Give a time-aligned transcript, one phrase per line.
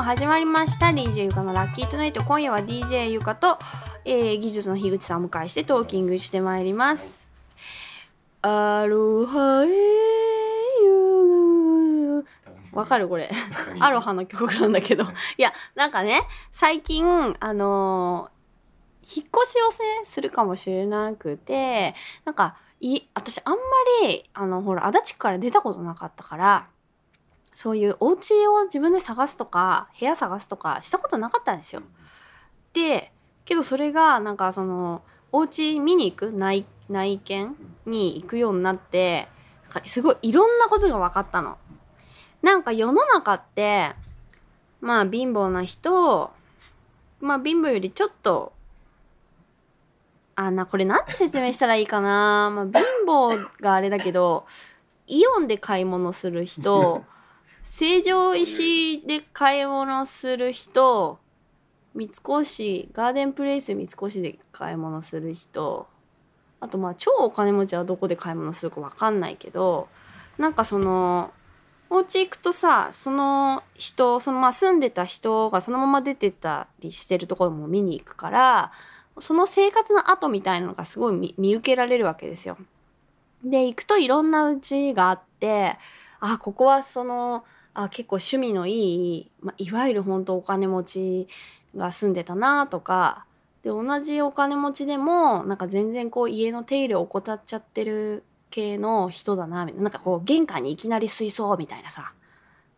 [0.00, 0.86] も始まりました。
[0.86, 2.24] DJ ゆかのラッキートゥナイト。
[2.24, 3.58] 今夜は DJ ゆかと、
[4.06, 7.28] えー、技術の樋口さんを迎えしてトーキングしてまいります。
[8.40, 9.66] アロハ
[12.72, 13.30] わかるこれ。
[13.78, 15.04] アロハの曲なんだけど。
[15.04, 15.06] い
[15.36, 18.40] やなんかね最近あのー
[19.02, 21.94] 引っ越しをせするかもしれなくて
[22.26, 23.58] なんかい私あんま
[24.06, 26.68] りあのほら足立区から出たことなかったから
[27.52, 31.82] そういうお家を自分で探すとか部屋探すとかしたことなかったんですよ。
[32.72, 33.12] で
[33.44, 39.28] けどそれがなんかそのお家見に行く内内見に行くようになって
[39.64, 41.58] なんかすごいいろんなことが分かったの。
[42.42, 43.92] なんか世の中って
[44.80, 46.30] まあ貧乏な人
[47.20, 48.52] まあ貧乏よりちょっと
[50.36, 54.46] あなこれなんて説明したらいいかな、まあ、貧乏があれだけど
[55.06, 57.04] イオンで買い物する人
[57.72, 61.20] 成城石で買い物する人
[61.94, 65.86] 三越ガーデンプレイス三越で買い物する人
[66.58, 69.88] あとまあ超お金持ちはどこで買い物するか分かんないけど
[70.36, 71.32] なんかその
[71.90, 78.72] お家行くとさその人そのまあ住んでた人がそのまま出てたりしてるところも見に行くから
[79.20, 82.58] その生活の後みたいなのがすごい見見受けられるわけですよ。
[83.44, 85.78] で行くといろんなうちがあって
[86.18, 87.44] あここはその
[87.84, 91.28] あ結構趣味のいい、まあ、いわゆる本当お金持ち
[91.76, 93.24] が住んでたなとか
[93.62, 99.82] で同じお金持ちでもなんか全然こう家の手入れを怠っちゃってる系の人だなみたいな。
[99.84, 102.12] なんかこう玄関にいきなり水槽みたいなさ。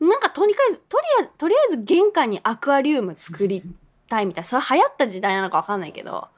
[0.01, 3.63] なんかとにかくとりあえずとりあえず玄関にアクアリウム作り
[4.09, 4.45] たいみたいな。
[4.45, 6.29] それ流行った時代なのか分かんないけど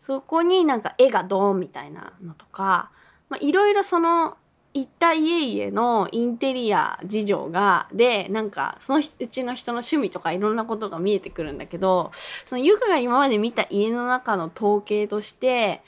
[0.00, 2.90] そこになんか絵がドーンみたいなのとか
[3.28, 4.36] まあいろいろその
[4.76, 12.10] 行った家々のインテリア事情がでなんかそのうちの人の趣味とかいろんなことが見えてくるんだけど
[12.44, 15.82] そのゆかが今まで見た家の中の統計として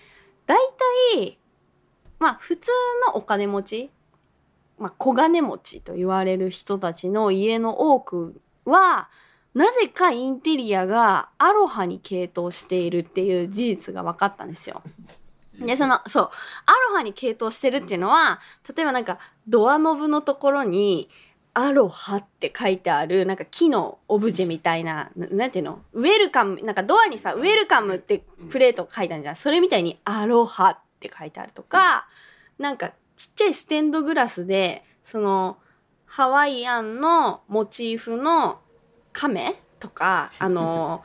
[0.47, 0.57] 大
[1.13, 1.39] 体
[2.19, 2.71] まあ普通
[3.07, 3.91] のお金持ち、
[4.79, 9.11] まあ、小金持ちと言われる人たちの家の多くは
[9.53, 14.83] なぜかインテリアがアロハに傾倒しているっていう事実が分かったんですよ。
[15.59, 16.31] で、その、そう、
[16.67, 18.41] アロハに傾倒してるっていうのは、
[18.75, 21.11] 例えばなんか、ドアノブのところに、
[21.55, 25.81] アロハって書いてある、なんか木のオブジェみたいな、ななんていうの？
[25.93, 29.37] ウェルカム、なんかドアにさ、ウェルカムってプレート書いてあるじゃん。
[29.37, 32.07] それみたいに、アロハって書いてあるとか、
[32.59, 35.59] なんか、ちっちゃいステンドグラスで、その、
[36.07, 38.61] ハワイアンのモチーフの
[39.13, 41.03] 亀とか、あの、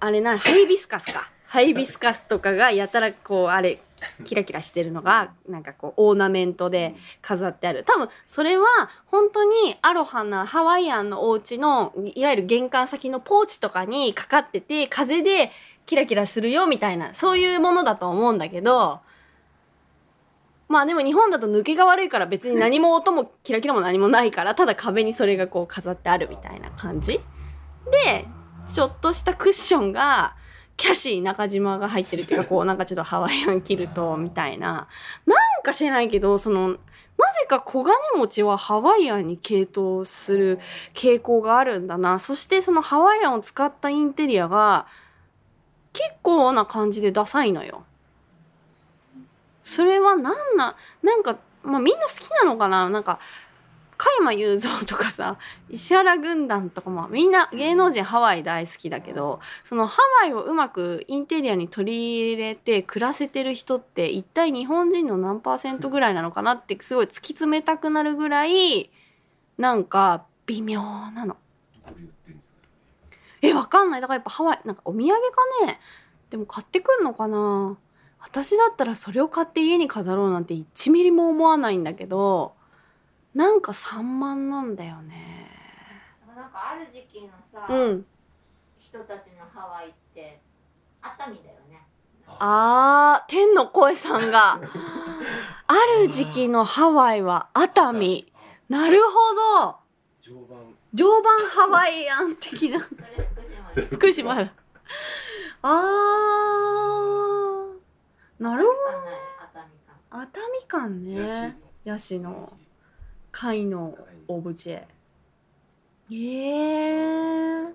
[0.00, 1.30] あれな、ハイビスカスか。
[1.48, 3.80] ハイビスカスとかがやたらこうあれ
[4.26, 7.84] キラキラしてるのがなんかこうオーナメントで飾ってある。
[7.84, 8.66] 多分それは
[9.06, 15.50] 本当にアロハなハワイアンのお家のいわゆる玄関先のポーチとかにかかってて風で
[15.86, 19.00] キラキラするよみたいなそういうものだと思うんだけど
[20.68, 27.20] まあでも日本だと抜けが悪いから別に何も音もキラキラも何もないからただ壁にそれがこう飾ってあるみたいな感じ。
[27.90, 28.26] で
[28.70, 30.36] ちょっとしたクッションが
[30.78, 34.88] キャシー中島が入ってるっていうか こうなんかちょっとハワイアンキルトみたいな。
[35.26, 36.78] なんか知らないけどそのなぜ
[37.48, 40.60] か小金持ちはハワイアンに傾倒する
[40.94, 42.20] 傾向があるんだな。
[42.20, 44.86] そしてそのハワイアンを使ったインテリアが
[45.92, 47.84] 結構な感じでダサいのよ。
[49.64, 52.88] それはなんななんか、まあ、みんな好きなのかな。
[52.88, 53.18] なんか
[53.98, 55.38] 加山雄三とかさ
[55.68, 68.90] 石原軍団とかもみんな芸能人ハワイ大好きだけどそのハワイをうまくインテリアに取り入れて暮らせてる人って一体日本人の何パーセントぐらいなのかなってすごい突き詰めたくなるぐらい
[69.58, 71.36] なんか微妙なの。
[73.42, 74.00] えわかんない。
[74.00, 75.80] だからやっぱハワイなんかお土産かね？
[76.30, 77.76] でも買ってくんのかな？
[78.20, 82.54] 私だったらそれを買って家に飾ろうなんて1ミリも思わないんだけど
[83.38, 85.46] なんか散漫なんだよね。
[86.26, 88.04] なんかある時期のさ、うん。
[88.80, 90.40] 人たちのハワイって
[91.00, 91.86] 熱海だよね。
[92.26, 94.54] あー天の声さんが。
[95.68, 98.32] ある時期のハワイは熱海。
[98.68, 99.12] なるほ
[99.62, 99.76] ど。
[100.18, 100.74] 常磐。
[100.92, 102.80] 常磐ハワイアン的な。
[102.80, 104.52] 福島で福島だ。
[105.62, 108.42] あー。
[108.42, 108.72] なるほ
[109.44, 109.94] 熱海か。
[110.10, 111.56] ど熱海感ね。
[111.84, 112.52] ヤシの
[113.40, 113.96] 貝の
[114.26, 114.82] オブジェ。
[116.10, 117.72] えー、なん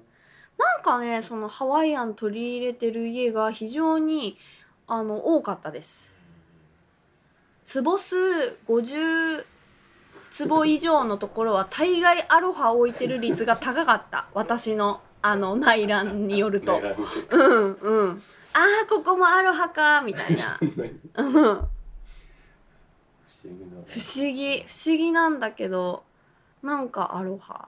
[0.83, 4.37] かねそのハワイアン取り入れてる家が非常に
[4.87, 6.11] あの多かったです。
[7.63, 8.17] 坪数
[8.67, 9.45] 50
[10.31, 14.27] 坪以上のところは大概アロハ置いてる率が高かった。
[14.35, 16.81] 私のあの内覧によると。
[16.81, 16.95] 狙
[17.31, 18.21] うんうん。
[18.53, 20.59] ああここもアロハかみたいな
[23.43, 24.63] 不思議な不思議。
[24.67, 26.03] 不思議なんだけど
[26.61, 27.67] なんかアロハ。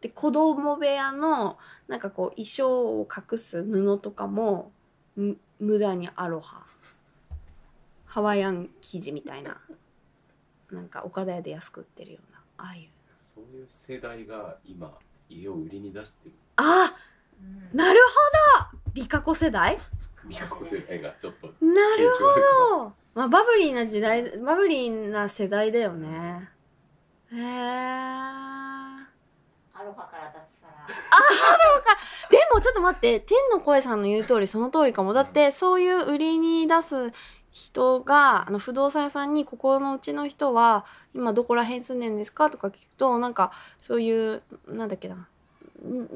[0.00, 4.72] で子供部屋のなんかこう衣装を隠す布とかも
[5.14, 6.64] む無駄にアロハ。
[8.06, 9.60] ハワイアン生地みたいな。
[10.70, 12.40] なんか岡田屋で安く売ってるような。
[12.58, 12.88] ああいう。
[13.12, 14.92] そういう世代が今
[15.28, 16.34] 家を売りに出してる。
[16.56, 16.94] あ
[17.40, 18.00] うんなる
[18.60, 18.78] ほど。
[18.94, 19.78] リカ子世代？
[20.26, 21.46] リカ子世代がちょっと。
[21.64, 26.48] なるほど、まあ、バブリーな時代バブリーな世代だよね。
[27.32, 27.42] へえ
[29.74, 30.86] アロハから脱サラ。
[32.30, 35.12] でもちょっと待って天の声さんの言う通りその通りかも。
[35.12, 37.12] だってそういう売りに出す
[37.50, 43.52] 人があの不動産屋さんに「ここのうちの人は今どこら辺住んでんですか?」とか聞くとなんか
[43.82, 45.14] そういうなんだっけな。
[45.16, 45.26] ん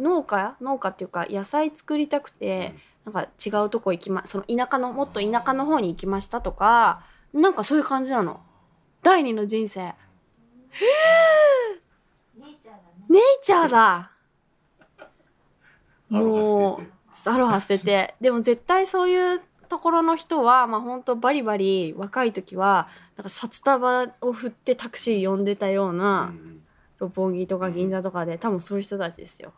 [0.00, 0.56] 農家？
[0.60, 2.74] 農家っていうか野菜作りたくて、
[3.06, 8.40] なんか違うとこ行きまその田舎のもっと田舎の方に行きましたとかなんかそういう感じなの。
[9.02, 9.80] 第二の人生。
[9.80, 9.94] ネ
[12.50, 12.78] イチャーだ。
[12.78, 14.10] ねネイチャーだ。
[16.12, 18.14] アロハ捨ててアロハ捨てて。
[18.20, 26.62] でも絶対そういうところの人はまあ本当バリバリ若い時はなんか札束を振ってタクシー呼んでたよううんなうん。
[26.98, 29.52] 六本木とか銀座とかで多分そういう人たちですよ。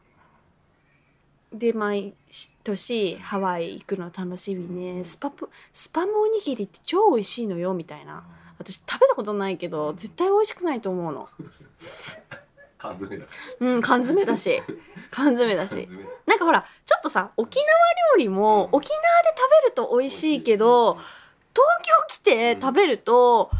[1.52, 2.14] で毎
[2.62, 5.02] 年ハワイ行くの楽しみね。
[5.04, 8.24] スパプスパムおにぎりって超美味しいのよみたいな。
[8.58, 11.28] 私食べたことないけど絶対美味しくないと思うの。
[12.76, 13.26] 缶詰だ。
[13.60, 14.62] うん缶詰だし。
[15.10, 15.88] 缶詰だし。
[16.26, 17.66] なんかほらちょっとさ沖縄
[18.16, 21.06] 料理も沖縄で食べると美味しいけど東
[21.82, 23.56] 京来て食べるとう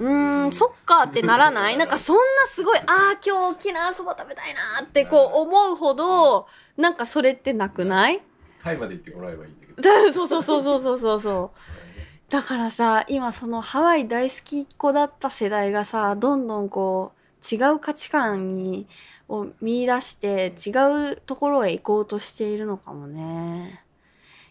[0.00, 1.76] ーんそっかってならない？
[1.78, 2.82] なんかそんなすごいあ
[3.14, 6.46] あ今日沖縄そば食べたいなってこう思うほど
[6.76, 8.20] なんかそれってなくない？
[8.62, 9.74] タイまで行ってもらえばいいんだけど。
[10.08, 12.30] うそうそうそうそうそうそう。
[12.30, 18.88] だからさ今そのハワイ大好きっ子だった世代がさどんどんこう違う価値観に
[19.28, 23.83] を見出して違うところへ行こうとしているのかもね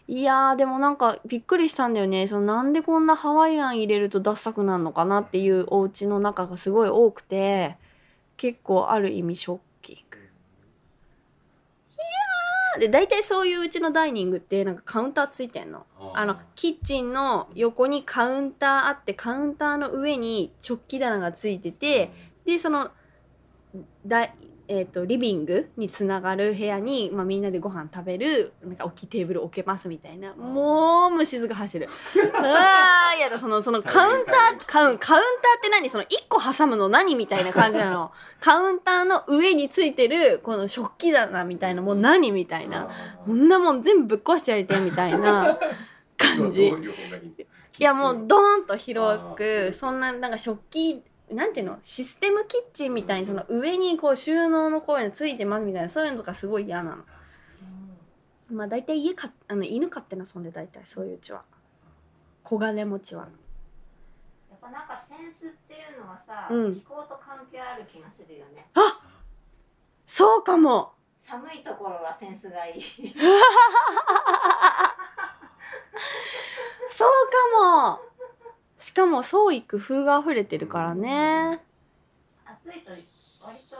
[0.06, 2.26] いやーでもなんかびっくりしたんだよね。
[2.26, 7.76] そのなんでこんなハワイアン入れるとダサくなるのかなっていうお家の中がすごい多くて
[8.36, 10.18] 結構ある意味ショッキング。
[12.80, 15.86] で大体そういううちのダイニングってなんかカウンターついてんの。
[16.12, 22.10] あのキッチンの横にカウンターあってカウンターの上に食器棚がついてて
[22.44, 22.90] でその
[24.04, 24.28] だ、
[24.66, 30.34] えー、とリビングにつながる部屋に、まあ、みんなでご飯食べるなんか大きいテーブル置けますみたいな。
[30.34, 31.86] もう虫ずが走る。
[32.16, 33.38] うわーやだ。
[33.38, 34.34] そのそのカウンター
[34.66, 35.88] カウンカウンターって何？
[35.90, 38.10] その1個挟むの何みたいな感じなの？
[38.40, 42.88] カウンターの上についてるこの食器棚みたいなもう何みたいな。
[43.26, 45.58] こんなもん全部ぶっ壊してやりたいみたいな
[46.16, 46.68] 感じ。
[46.68, 49.72] いやもうドーンと広あくー。
[49.72, 57.04] そんななんか食器なんていうのシステムキッチンみたいにその上にこう収納のこういうのついてますみたいなそういうのとかすごい嫌なの。
[58.50, 61.42] まあ大体家かあの犬飼ってのそんで大体そういううちは。
[62.42, 63.22] 小金持ちは。
[64.50, 66.74] やっぱなんかセンスっていうのはさ、うん。
[66.74, 68.66] 気候と関係ある気がするよね。
[70.06, 70.92] そうかも。
[71.20, 72.82] 寒いところはセンスがいい。
[76.90, 77.10] そう
[77.56, 78.13] かも
[78.84, 81.62] しかも創意工夫が溢れてるからね。
[82.44, 83.76] 暑いと割と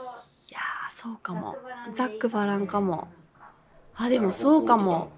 [0.49, 1.55] いやーそうかも。
[1.93, 3.07] ザックバランかも。
[3.95, 5.11] あでもそうかも。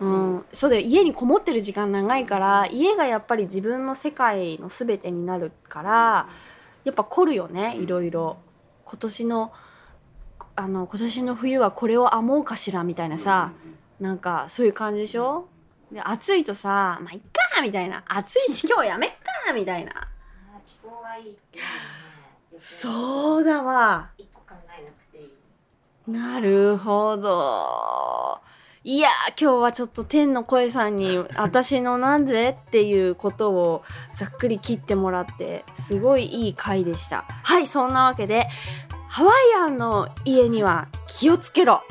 [0.00, 6.28] ううんん、そうだよ家にこもってる時間長いから家がやっぱり自分の世界の全てになるから
[6.84, 8.36] やっぱ凝るよねいろいろ
[8.84, 9.52] 今年の
[10.54, 13.52] あの今年の冬はこれを編もうかしらみたいなさ
[13.98, 15.48] なんかそういう感じでしょ？
[15.90, 17.20] で暑いとさ「まあいっ
[17.60, 19.92] か」みたいな「暑いし今日やめっか」みたいな。
[20.66, 21.76] 気候がいいっていうのは
[22.52, 24.10] ねそうだわ。
[24.18, 26.10] 一個考えなくていい。
[26.10, 28.40] なるほど。
[28.82, 37.24] いやー今日はちょっと天の声さんに 私のなんでっていうことをざっくり切ってもらってすごいいい回でした。
[37.44, 38.48] はいそんなわけで
[39.08, 41.82] ハワイアンの家には気をつけろ。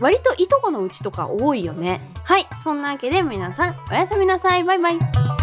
[0.00, 2.11] 割といとこのうちとか多いよね。
[2.24, 5.41] はいそんなわけで皆さんおやすみなさいバイバイ。